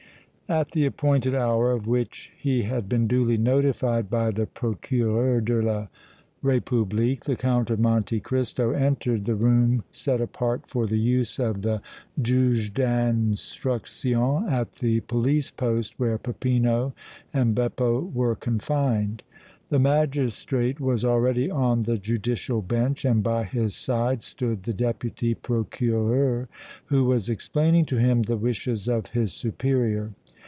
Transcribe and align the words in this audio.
At 0.49 0.71
the 0.71 0.85
appointed 0.85 1.33
hour, 1.33 1.71
of 1.71 1.87
which 1.87 2.29
he 2.37 2.63
had 2.63 2.89
been 2.89 3.07
duly 3.07 3.37
notified 3.37 4.09
by 4.09 4.31
the 4.31 4.45
Procureur 4.47 5.39
de 5.39 5.61
la 5.61 5.87
République, 6.43 7.23
the 7.23 7.37
Count 7.37 7.69
of 7.69 7.79
Monte 7.79 8.19
Cristo 8.19 8.71
entered 8.71 9.23
the 9.23 9.35
room 9.37 9.85
set 9.93 10.19
apart 10.19 10.63
for 10.67 10.87
the 10.87 10.99
use 10.99 11.39
of 11.39 11.61
the 11.61 11.81
Juge 12.21 12.73
d' 12.73 12.79
Instruction 12.81 14.45
at 14.49 14.73
the 14.73 14.99
police 14.99 15.51
poste 15.51 15.93
where 15.97 16.17
Peppino 16.17 16.93
and 17.33 17.55
Beppo 17.55 18.01
were 18.13 18.35
confined. 18.35 19.23
The 19.69 19.79
magistrate 19.79 20.81
was 20.81 21.05
already 21.05 21.49
on 21.49 21.83
the 21.83 21.97
judicial 21.97 22.61
bench 22.61 23.05
and 23.05 23.23
by 23.23 23.45
his 23.45 23.73
side 23.73 24.21
stood 24.21 24.63
the 24.63 24.73
Deputy 24.73 25.33
Procureur, 25.33 26.49
who 26.87 27.05
was 27.05 27.29
explaining 27.29 27.85
to 27.85 27.95
him 27.95 28.23
the 28.23 28.35
wishes 28.35 28.89
of 28.89 29.07
his 29.11 29.31
superior. 29.31 30.11